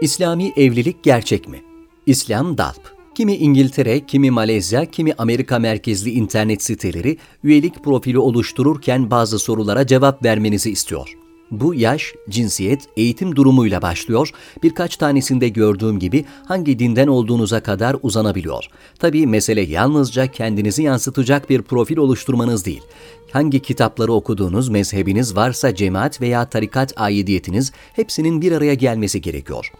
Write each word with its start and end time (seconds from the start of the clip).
İslami 0.00 0.52
evlilik 0.56 1.02
gerçek 1.02 1.48
mi? 1.48 1.62
İslam 2.06 2.58
Dalp 2.58 2.96
Kimi 3.14 3.36
İngiltere, 3.36 4.06
kimi 4.06 4.30
Malezya, 4.30 4.84
kimi 4.84 5.12
Amerika 5.18 5.58
merkezli 5.58 6.10
internet 6.10 6.62
siteleri 6.62 7.16
üyelik 7.44 7.84
profili 7.84 8.18
oluştururken 8.18 9.10
bazı 9.10 9.38
sorulara 9.38 9.86
cevap 9.86 10.24
vermenizi 10.24 10.70
istiyor. 10.70 11.16
Bu 11.50 11.74
yaş, 11.74 12.14
cinsiyet, 12.28 12.88
eğitim 12.96 13.36
durumuyla 13.36 13.82
başlıyor. 13.82 14.30
Birkaç 14.62 14.96
tanesinde 14.96 15.48
gördüğüm 15.48 15.98
gibi 15.98 16.24
hangi 16.44 16.78
dinden 16.78 17.06
olduğunuza 17.06 17.60
kadar 17.62 17.96
uzanabiliyor. 18.02 18.64
Tabii 18.98 19.26
mesele 19.26 19.60
yalnızca 19.60 20.26
kendinizi 20.26 20.82
yansıtacak 20.82 21.50
bir 21.50 21.62
profil 21.62 21.96
oluşturmanız 21.96 22.64
değil. 22.64 22.82
Hangi 23.32 23.60
kitapları 23.62 24.12
okuduğunuz, 24.12 24.68
mezhebiniz 24.68 25.36
varsa 25.36 25.74
cemaat 25.74 26.20
veya 26.20 26.44
tarikat 26.48 26.92
aidiyetiniz 26.96 27.72
hepsinin 27.92 28.40
bir 28.40 28.52
araya 28.52 28.74
gelmesi 28.74 29.20
gerekiyor. 29.20 29.72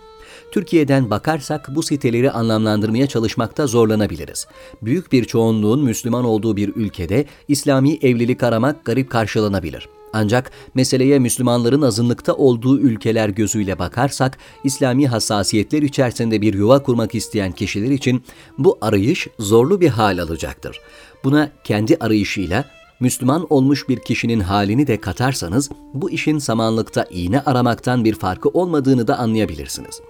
Türkiye'den 0.53 1.11
bakarsak 1.11 1.69
bu 1.75 1.83
siteleri 1.83 2.31
anlamlandırmaya 2.31 3.07
çalışmakta 3.07 3.67
zorlanabiliriz. 3.67 4.47
Büyük 4.83 5.13
bir 5.13 5.25
çoğunluğun 5.25 5.85
Müslüman 5.85 6.25
olduğu 6.25 6.57
bir 6.57 6.73
ülkede 6.77 7.25
İslami 7.49 7.99
evlilik 8.03 8.43
aramak 8.43 8.85
garip 8.85 9.11
karşılanabilir. 9.11 9.89
Ancak 10.13 10.51
meseleye 10.75 11.19
Müslümanların 11.19 11.83
azınlıkta 11.83 12.35
olduğu 12.35 12.79
ülkeler 12.79 13.29
gözüyle 13.29 13.79
bakarsak, 13.79 14.39
İslami 14.65 15.09
hassasiyetler 15.09 15.83
içerisinde 15.83 16.43
bir 16.43 16.55
yuva 16.55 16.83
kurmak 16.83 17.15
isteyen 17.15 17.53
kişiler 17.53 17.91
için 17.91 18.23
bu 18.59 18.79
arayış 18.81 19.29
zorlu 19.39 19.81
bir 19.81 19.89
hal 19.89 20.19
alacaktır. 20.19 20.81
Buna 21.25 21.51
kendi 21.65 21.97
arayışıyla 21.97 22.65
Müslüman 23.01 23.47
olmuş 23.51 23.89
bir 23.89 23.99
kişinin 23.99 24.41
halini 24.41 24.87
de 24.87 25.01
katarsanız, 25.01 25.71
bu 25.95 26.11
işin 26.11 26.39
samanlıkta 26.39 27.07
iğne 27.11 27.41
aramaktan 27.41 28.05
bir 28.05 28.15
farkı 28.15 28.49
olmadığını 28.49 29.07
da 29.07 29.19
anlayabilirsiniz. 29.19 30.01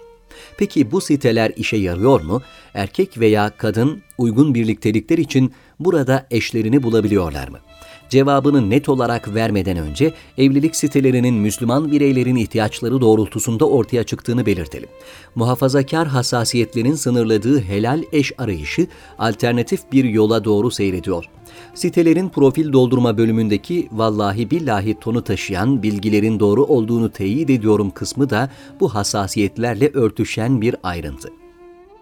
Peki 0.59 0.91
bu 0.91 1.01
siteler 1.01 1.53
işe 1.57 1.77
yarıyor 1.77 2.21
mu? 2.21 2.43
Erkek 2.75 3.21
veya 3.21 3.53
kadın 3.57 4.03
uygun 4.19 4.55
birliktelikler 4.55 5.19
için 5.19 5.53
burada 5.81 6.27
eşlerini 6.31 6.83
bulabiliyorlar 6.83 7.49
mı? 7.49 7.59
Cevabını 8.11 8.71
net 8.71 8.89
olarak 8.89 9.35
vermeden 9.35 9.77
önce 9.77 10.13
evlilik 10.39 10.77
sitelerinin 10.77 11.35
Müslüman 11.35 11.91
bireylerin 11.91 12.37
ihtiyaçları 12.37 13.01
doğrultusunda 13.01 13.69
ortaya 13.69 14.05
çıktığını 14.05 14.47
belirtelim. 14.47 14.89
Muhafazakar 15.35 16.09
hassasiyetlerin 16.09 16.95
sınırladığı 16.95 17.61
helal 17.61 18.03
eş 18.13 18.33
arayışı 18.39 18.87
alternatif 19.19 19.81
bir 19.93 20.05
yola 20.05 20.45
doğru 20.45 20.71
seyrediyor. 20.71 21.25
Sitelerin 21.75 22.29
profil 22.29 22.73
doldurma 22.73 23.19
bölümündeki 23.19 23.89
vallahi 23.93 24.51
billahi 24.51 25.01
tonu 25.01 25.25
taşıyan 25.25 25.83
bilgilerin 25.83 26.41
doğru 26.41 26.65
olduğunu 26.65 27.11
teyit 27.11 27.51
ediyorum 27.51 27.91
kısmı 27.91 28.31
da 28.31 28.51
bu 28.81 28.95
hassasiyetlerle 28.95 29.91
örtüşen 29.95 30.61
bir 30.61 30.77
ayrıntı. 30.83 31.29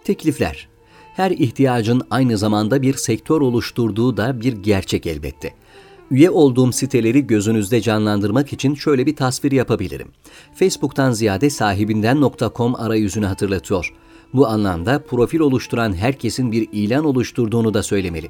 Teklifler 0.03 0.67
her 1.15 1.31
ihtiyacın 1.31 2.01
aynı 2.11 2.37
zamanda 2.37 2.81
bir 2.81 2.93
sektör 2.93 3.41
oluşturduğu 3.41 4.17
da 4.17 4.41
bir 4.41 4.53
gerçek 4.53 5.05
elbette. 5.05 5.53
Üye 6.11 6.29
olduğum 6.29 6.71
siteleri 6.71 7.27
gözünüzde 7.27 7.81
canlandırmak 7.81 8.53
için 8.53 8.75
şöyle 8.75 9.05
bir 9.05 9.15
tasvir 9.15 9.51
yapabilirim. 9.51 10.07
Facebook'tan 10.55 11.11
ziyade 11.11 11.49
sahibinden.com 11.49 12.75
arayüzünü 12.75 13.25
hatırlatıyor. 13.25 13.93
Bu 14.33 14.47
anlamda 14.47 15.03
profil 15.03 15.39
oluşturan 15.39 15.93
herkesin 15.93 16.51
bir 16.51 16.67
ilan 16.71 17.05
oluşturduğunu 17.05 17.73
da 17.73 17.83
söylemeli. 17.83 18.29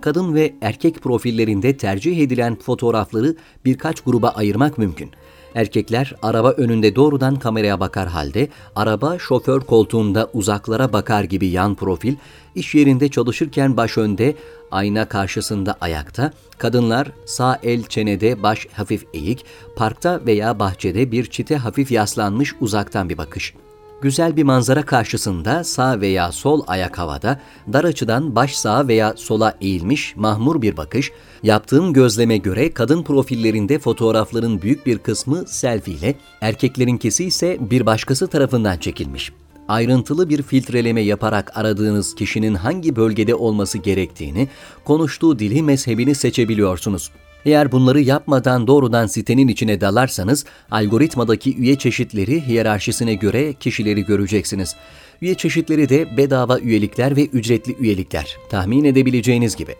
Kadın 0.00 0.34
ve 0.34 0.54
erkek 0.60 1.02
profillerinde 1.02 1.76
tercih 1.76 2.18
edilen 2.18 2.56
fotoğrafları 2.56 3.36
birkaç 3.64 4.00
gruba 4.00 4.28
ayırmak 4.28 4.78
mümkün. 4.78 5.10
Erkekler 5.54 6.14
araba 6.22 6.50
önünde 6.50 6.96
doğrudan 6.96 7.36
kameraya 7.36 7.80
bakar 7.80 8.08
halde, 8.08 8.48
araba 8.76 9.18
şoför 9.18 9.60
koltuğunda 9.60 10.30
uzaklara 10.32 10.92
bakar 10.92 11.24
gibi 11.24 11.46
yan 11.46 11.74
profil, 11.74 12.14
iş 12.54 12.74
yerinde 12.74 13.08
çalışırken 13.08 13.76
baş 13.76 13.98
önde, 13.98 14.34
ayna 14.70 15.08
karşısında 15.08 15.76
ayakta, 15.80 16.32
kadınlar 16.58 17.08
sağ 17.26 17.58
el 17.62 17.82
çenede 17.82 18.42
baş 18.42 18.66
hafif 18.72 19.06
eğik, 19.14 19.44
parkta 19.76 20.20
veya 20.26 20.58
bahçede 20.58 21.12
bir 21.12 21.26
çite 21.26 21.56
hafif 21.56 21.90
yaslanmış 21.90 22.54
uzaktan 22.60 23.08
bir 23.08 23.18
bakış. 23.18 23.54
Güzel 24.00 24.36
bir 24.36 24.42
manzara 24.42 24.82
karşısında 24.82 25.64
sağ 25.64 26.00
veya 26.00 26.32
sol 26.32 26.62
ayak 26.66 26.98
havada, 26.98 27.40
dar 27.72 27.84
açıdan 27.84 28.36
baş 28.36 28.56
sağa 28.56 28.88
veya 28.88 29.14
sola 29.16 29.54
eğilmiş 29.60 30.16
mahmur 30.16 30.62
bir 30.62 30.76
bakış, 30.76 31.12
yaptığım 31.42 31.92
gözleme 31.92 32.36
göre 32.36 32.72
kadın 32.72 33.02
profillerinde 33.02 33.78
fotoğrafların 33.78 34.62
büyük 34.62 34.86
bir 34.86 34.98
kısmı 34.98 35.46
selfie 35.46 35.94
ile, 35.94 36.14
erkeklerinkisi 36.40 37.24
ise 37.24 37.58
bir 37.60 37.86
başkası 37.86 38.26
tarafından 38.26 38.78
çekilmiş 38.78 39.32
ayrıntılı 39.68 40.28
bir 40.28 40.42
filtreleme 40.42 41.00
yaparak 41.00 41.56
aradığınız 41.56 42.14
kişinin 42.14 42.54
hangi 42.54 42.96
bölgede 42.96 43.34
olması 43.34 43.78
gerektiğini, 43.78 44.48
konuştuğu 44.84 45.38
dili 45.38 45.62
mezhebini 45.62 46.14
seçebiliyorsunuz. 46.14 47.10
Eğer 47.44 47.72
bunları 47.72 48.00
yapmadan 48.00 48.66
doğrudan 48.66 49.06
sitenin 49.06 49.48
içine 49.48 49.80
dalarsanız 49.80 50.44
algoritmadaki 50.70 51.56
üye 51.56 51.78
çeşitleri 51.78 52.46
hiyerarşisine 52.46 53.14
göre 53.14 53.52
kişileri 53.52 54.04
göreceksiniz. 54.04 54.76
Üye 55.22 55.34
çeşitleri 55.34 55.88
de 55.88 56.16
bedava 56.16 56.58
üyelikler 56.58 57.16
ve 57.16 57.26
ücretli 57.26 57.76
üyelikler. 57.78 58.36
Tahmin 58.50 58.84
edebileceğiniz 58.84 59.56
gibi. 59.56 59.74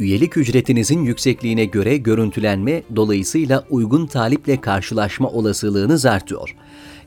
Üyelik 0.00 0.36
ücretinizin 0.36 1.04
yüksekliğine 1.04 1.64
göre 1.64 1.96
görüntülenme 1.96 2.82
dolayısıyla 2.96 3.64
uygun 3.70 4.06
taliple 4.06 4.60
karşılaşma 4.60 5.28
olasılığınız 5.28 6.06
artıyor 6.06 6.54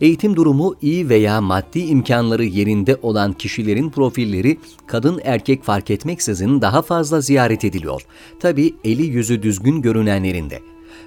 eğitim 0.01 0.35
durumu 0.35 0.75
iyi 0.81 1.09
veya 1.09 1.41
maddi 1.41 1.79
imkanları 1.79 2.45
yerinde 2.45 2.97
olan 3.01 3.33
kişilerin 3.33 3.89
profilleri 3.89 4.57
kadın 4.87 5.21
erkek 5.23 5.63
fark 5.63 5.91
etmeksizin 5.91 6.61
daha 6.61 6.81
fazla 6.81 7.21
ziyaret 7.21 7.65
ediliyor. 7.65 8.01
Tabi 8.39 8.73
eli 8.83 9.03
yüzü 9.05 9.43
düzgün 9.43 9.81
görünenlerin 9.81 10.49
de. 10.49 10.59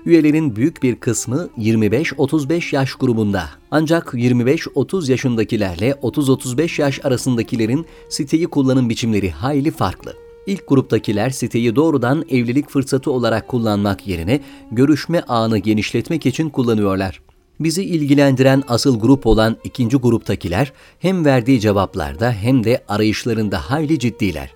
Üyelerin 0.06 0.56
büyük 0.56 0.82
bir 0.82 0.96
kısmı 0.96 1.48
25-35 1.58 2.74
yaş 2.74 2.94
grubunda. 2.94 3.44
Ancak 3.70 4.14
25-30 4.14 5.10
yaşındakilerle 5.10 5.90
30-35 5.90 6.80
yaş 6.80 7.04
arasındakilerin 7.04 7.86
siteyi 8.08 8.46
kullanım 8.46 8.88
biçimleri 8.88 9.30
hayli 9.30 9.70
farklı. 9.70 10.29
İlk 10.46 10.68
gruptakiler 10.68 11.30
siteyi 11.30 11.76
doğrudan 11.76 12.24
evlilik 12.30 12.70
fırsatı 12.70 13.10
olarak 13.10 13.48
kullanmak 13.48 14.06
yerine 14.06 14.40
görüşme 14.72 15.20
ağını 15.20 15.58
genişletmek 15.58 16.26
için 16.26 16.48
kullanıyorlar. 16.48 17.20
Bizi 17.60 17.84
ilgilendiren 17.84 18.62
asıl 18.68 19.00
grup 19.00 19.26
olan 19.26 19.56
ikinci 19.64 19.96
gruptakiler 19.96 20.72
hem 20.98 21.24
verdiği 21.24 21.60
cevaplarda 21.60 22.32
hem 22.32 22.64
de 22.64 22.84
arayışlarında 22.88 23.70
hayli 23.70 23.98
ciddiler. 23.98 24.50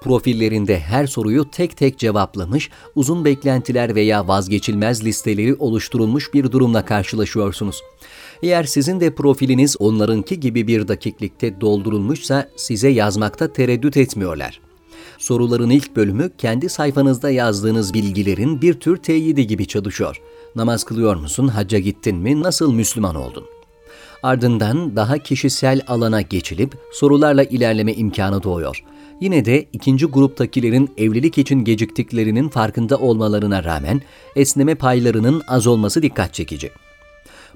Profillerinde 0.00 0.80
her 0.80 1.06
soruyu 1.06 1.50
tek 1.50 1.76
tek 1.76 1.98
cevaplamış, 1.98 2.70
uzun 2.94 3.24
beklentiler 3.24 3.94
veya 3.94 4.28
vazgeçilmez 4.28 5.04
listeleri 5.04 5.54
oluşturulmuş 5.54 6.34
bir 6.34 6.52
durumla 6.52 6.84
karşılaşıyorsunuz. 6.84 7.80
Eğer 8.42 8.64
sizin 8.64 9.00
de 9.00 9.14
profiliniz 9.14 9.76
onlarınki 9.78 10.40
gibi 10.40 10.66
bir 10.66 10.88
dakiklikte 10.88 11.60
doldurulmuşsa 11.60 12.48
size 12.56 12.88
yazmakta 12.88 13.52
tereddüt 13.52 13.96
etmiyorlar. 13.96 14.63
Soruların 15.24 15.70
ilk 15.70 15.96
bölümü 15.96 16.30
kendi 16.38 16.68
sayfanızda 16.68 17.30
yazdığınız 17.30 17.94
bilgilerin 17.94 18.62
bir 18.62 18.74
tür 18.74 18.96
teyidi 18.96 19.46
gibi 19.46 19.66
çalışıyor. 19.66 20.20
Namaz 20.56 20.84
kılıyor 20.84 21.16
musun, 21.16 21.48
hacca 21.48 21.78
gittin 21.78 22.16
mi, 22.16 22.42
nasıl 22.42 22.72
Müslüman 22.72 23.14
oldun? 23.14 23.44
Ardından 24.22 24.96
daha 24.96 25.18
kişisel 25.18 25.80
alana 25.86 26.20
geçilip 26.20 26.74
sorularla 26.92 27.44
ilerleme 27.44 27.94
imkanı 27.94 28.42
doğuyor. 28.42 28.84
Yine 29.20 29.44
de 29.44 29.66
ikinci 29.72 30.06
gruptakilerin 30.06 30.90
evlilik 30.96 31.38
için 31.38 31.64
geciktiklerinin 31.64 32.48
farkında 32.48 32.98
olmalarına 32.98 33.64
rağmen 33.64 34.02
esneme 34.36 34.74
paylarının 34.74 35.42
az 35.48 35.66
olması 35.66 36.02
dikkat 36.02 36.34
çekici. 36.34 36.70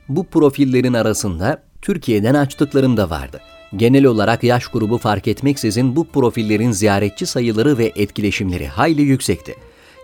Bu 0.09 0.25
profillerin 0.25 0.95
arasında 0.95 1.63
Türkiye'den 1.83 2.35
açtıklarım 2.35 2.97
da 2.97 3.11
vardı. 3.11 3.41
Genel 3.77 4.05
olarak 4.05 4.45
yaş 4.45 4.67
grubu 4.67 4.99
fark 4.99 5.29
etmeksizin 5.29 5.97
bu 5.97 6.05
profillerin 6.05 6.73
ziyaretçi 6.73 7.27
sayıları 7.27 7.79
ve 7.79 7.93
etkileşimleri 7.97 8.67
hayli 8.67 9.03
yüksekti. 9.03 9.55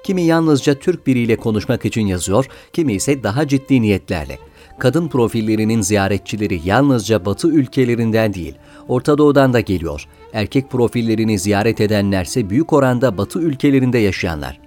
Kimi 0.05 0.23
yalnızca 0.23 0.75
Türk 0.75 1.07
biriyle 1.07 1.37
konuşmak 1.37 1.85
için 1.85 2.07
yazıyor, 2.07 2.47
kimi 2.73 2.93
ise 2.93 3.23
daha 3.23 3.49
ciddi 3.49 3.83
niyetlerle. 3.83 4.39
Kadın 4.79 5.09
profillerinin 5.09 5.81
ziyaretçileri 5.81 6.61
yalnızca 6.65 7.25
Batı 7.25 7.49
ülkelerinden 7.49 8.35
değil, 8.35 8.55
Orta 8.89 9.19
Doğu'dan 9.19 9.53
da 9.53 9.61
geliyor. 9.61 10.05
Erkek 10.33 10.71
profillerini 10.71 11.39
ziyaret 11.39 11.81
edenlerse 11.81 12.51
büyük 12.51 12.73
oranda 12.73 13.19
Batı 13.19 13.39
ülkelerinde 13.39 13.99
yaşayanlar. 13.99 14.61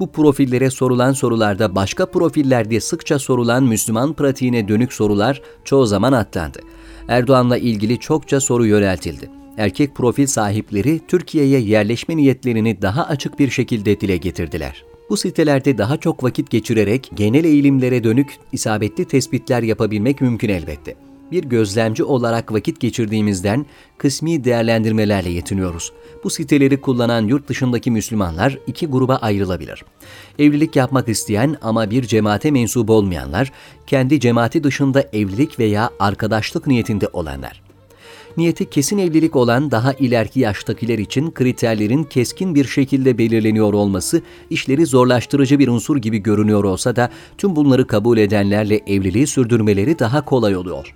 Bu 0.00 0.12
profillere 0.12 0.70
sorulan 0.70 1.12
sorularda 1.12 1.74
başka 1.74 2.06
profillerde 2.06 2.80
sıkça 2.80 3.18
sorulan 3.18 3.64
Müslüman 3.64 4.12
pratiğine 4.12 4.68
dönük 4.68 4.92
sorular 4.92 5.42
çoğu 5.64 5.86
zaman 5.86 6.12
atlandı. 6.12 6.58
Erdoğan'la 7.08 7.58
ilgili 7.58 7.98
çokça 7.98 8.40
soru 8.40 8.66
yöneltildi. 8.66 9.30
Erkek 9.56 9.94
profil 9.94 10.26
sahipleri 10.26 11.00
Türkiye'ye 11.08 11.60
yerleşme 11.60 12.16
niyetlerini 12.16 12.82
daha 12.82 13.04
açık 13.04 13.38
bir 13.38 13.50
şekilde 13.50 14.00
dile 14.00 14.16
getirdiler. 14.16 14.84
Bu 15.10 15.16
sitelerde 15.16 15.78
daha 15.78 15.96
çok 15.96 16.24
vakit 16.24 16.50
geçirerek 16.50 17.10
genel 17.14 17.44
eğilimlere 17.44 18.04
dönük 18.04 18.36
isabetli 18.52 19.04
tespitler 19.04 19.62
yapabilmek 19.62 20.20
mümkün 20.20 20.48
elbette. 20.48 21.07
Bir 21.32 21.44
gözlemci 21.44 22.04
olarak 22.04 22.52
vakit 22.52 22.80
geçirdiğimizden 22.80 23.66
kısmi 23.98 24.44
değerlendirmelerle 24.44 25.30
yetiniyoruz. 25.30 25.92
Bu 26.24 26.30
siteleri 26.30 26.80
kullanan 26.80 27.26
yurt 27.26 27.48
dışındaki 27.48 27.90
Müslümanlar 27.90 28.58
iki 28.66 28.86
gruba 28.86 29.16
ayrılabilir. 29.16 29.84
Evlilik 30.38 30.76
yapmak 30.76 31.08
isteyen 31.08 31.56
ama 31.62 31.90
bir 31.90 32.02
cemaate 32.02 32.50
mensup 32.50 32.90
olmayanlar, 32.90 33.52
kendi 33.86 34.20
cemaati 34.20 34.64
dışında 34.64 35.02
evlilik 35.12 35.58
veya 35.58 35.90
arkadaşlık 36.00 36.66
niyetinde 36.66 37.08
olanlar. 37.12 37.62
Niyeti 38.36 38.70
kesin 38.70 38.98
evlilik 38.98 39.36
olan 39.36 39.70
daha 39.70 39.92
ileriki 39.92 40.40
yaştakiler 40.40 40.98
için 40.98 41.30
kriterlerin 41.30 42.04
keskin 42.04 42.54
bir 42.54 42.64
şekilde 42.64 43.18
belirleniyor 43.18 43.72
olması 43.72 44.22
işleri 44.50 44.86
zorlaştırıcı 44.86 45.58
bir 45.58 45.68
unsur 45.68 45.96
gibi 45.96 46.18
görünüyor 46.18 46.64
olsa 46.64 46.96
da 46.96 47.10
tüm 47.38 47.56
bunları 47.56 47.86
kabul 47.86 48.18
edenlerle 48.18 48.80
evliliği 48.86 49.26
sürdürmeleri 49.26 49.98
daha 49.98 50.24
kolay 50.24 50.56
oluyor 50.56 50.94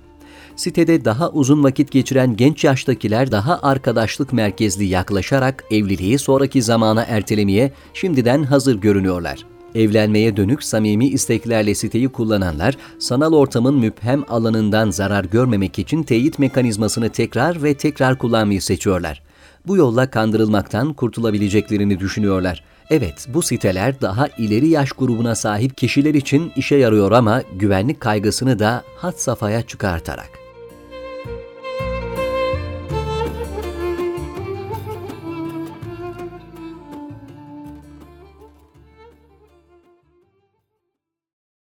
sitede 0.56 1.04
daha 1.04 1.31
uzun 1.31 1.64
vakit 1.64 1.90
geçiren 1.90 2.37
genç 2.37 2.64
yaştakiler 2.64 3.32
daha 3.32 3.60
arkadaşlık 3.62 4.32
merkezli 4.32 4.84
yaklaşarak 4.84 5.64
evliliği 5.70 6.19
sonraki 6.19 6.62
zamana 6.62 7.02
ertelemeye 7.02 7.72
şimdiden 7.94 8.43
hazır 8.43 8.76
görünüyorlar. 8.81 9.46
Evlenmeye 9.75 10.37
dönük 10.37 10.62
samimi 10.62 11.06
isteklerle 11.06 11.75
siteyi 11.75 12.08
kullananlar, 12.08 12.76
sanal 12.99 13.32
ortamın 13.32 13.75
müphem 13.75 14.25
alanından 14.28 14.90
zarar 14.90 15.25
görmemek 15.25 15.78
için 15.78 16.02
teyit 16.02 16.38
mekanizmasını 16.38 17.08
tekrar 17.08 17.62
ve 17.62 17.75
tekrar 17.75 18.19
kullanmayı 18.19 18.62
seçiyorlar. 18.62 19.22
Bu 19.66 19.76
yolla 19.76 20.10
kandırılmaktan 20.10 20.93
kurtulabileceklerini 20.93 22.00
düşünüyorlar. 22.00 22.64
Evet, 22.90 23.26
bu 23.34 23.43
siteler 23.43 24.00
daha 24.00 24.28
ileri 24.38 24.69
yaş 24.69 24.93
grubuna 24.93 25.34
sahip 25.34 25.76
kişiler 25.76 26.14
için 26.14 26.52
işe 26.56 26.76
yarıyor 26.76 27.12
ama 27.12 27.43
güvenlik 27.52 28.00
kaygısını 28.00 28.58
da 28.58 28.82
had 28.96 29.16
safhaya 29.16 29.62
çıkartarak. 29.62 30.42